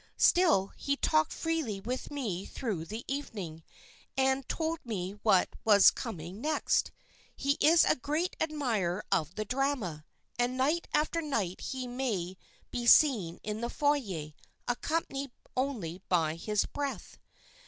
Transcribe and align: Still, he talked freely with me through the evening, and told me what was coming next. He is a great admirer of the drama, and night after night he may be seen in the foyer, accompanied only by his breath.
Still, 0.17 0.69
he 0.69 0.97
talked 0.97 1.31
freely 1.31 1.79
with 1.79 2.09
me 2.09 2.43
through 2.47 2.85
the 2.85 3.05
evening, 3.07 3.61
and 4.17 4.49
told 4.49 4.79
me 4.83 5.11
what 5.21 5.49
was 5.63 5.91
coming 5.91 6.41
next. 6.41 6.91
He 7.35 7.51
is 7.59 7.85
a 7.85 7.95
great 7.95 8.35
admirer 8.39 9.03
of 9.11 9.35
the 9.35 9.45
drama, 9.45 10.03
and 10.39 10.57
night 10.57 10.87
after 10.91 11.21
night 11.21 11.61
he 11.61 11.85
may 11.85 12.35
be 12.71 12.87
seen 12.87 13.37
in 13.43 13.61
the 13.61 13.69
foyer, 13.69 14.31
accompanied 14.67 15.29
only 15.55 16.01
by 16.09 16.33
his 16.33 16.65
breath. 16.65 17.19